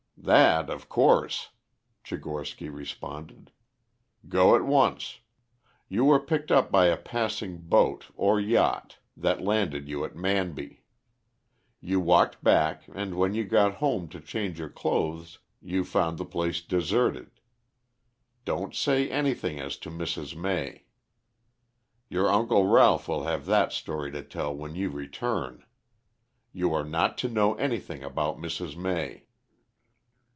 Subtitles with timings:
[0.23, 1.49] "That of course,"
[2.03, 3.49] Tchigorsky responded.
[4.29, 5.19] "Go at once.
[5.89, 10.83] You were picked up by a passing boat or yacht that landed you at Manby.
[11.79, 16.23] You walked back and when you got home to change your clothes you found the
[16.25, 17.31] place deserted.
[18.45, 20.35] Don't say anything as to Mrs.
[20.35, 20.83] May.
[22.09, 25.65] Your Uncle Ralph will have that story to tell when you return.
[26.53, 28.77] You are not to know anything about Mrs.
[28.77, 29.25] May."